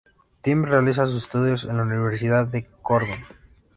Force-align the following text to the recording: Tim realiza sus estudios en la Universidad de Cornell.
Tim 0.41 0.63
realiza 0.65 1.05
sus 1.05 1.25
estudios 1.25 1.63
en 1.65 1.77
la 1.77 1.83
Universidad 1.83 2.47
de 2.47 2.65
Cornell. 2.81 3.23